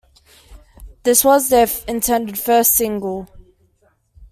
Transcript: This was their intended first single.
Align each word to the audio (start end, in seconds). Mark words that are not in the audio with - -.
This 1.03 1.23
was 1.23 1.49
their 1.49 1.67
intended 1.87 2.39
first 2.39 2.73
single. 2.73 3.27